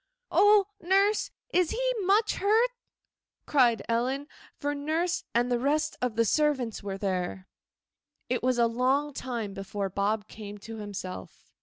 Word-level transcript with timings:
'Oh, 0.31 0.65
nurse, 0.81 1.29
is 1.53 1.69
he 1.69 1.93
much 1.99 2.37
hurt?' 2.37 2.71
cried 3.45 3.83
Ellen, 3.87 4.25
for 4.57 4.73
nurse 4.73 5.25
and 5.35 5.51
the 5.51 5.59
rest 5.59 5.95
of 6.01 6.15
the 6.15 6.25
servants 6.25 6.81
were 6.81 6.97
there. 6.97 7.47
It 8.27 8.41
was 8.41 8.57
a 8.57 8.65
long 8.65 9.13
time 9.13 9.53
before 9.53 9.89
Bob 9.89 10.27
came 10.27 10.57
to 10.57 10.77
himself. 10.77 11.53